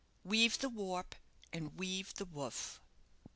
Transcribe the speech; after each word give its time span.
"WEAVE 0.23 0.57
THE 0.57 0.69
WARP, 0.69 1.13
AND 1.53 1.77
WEAVE 1.77 2.15
THE 2.15 2.25
WOOF." 2.25 2.81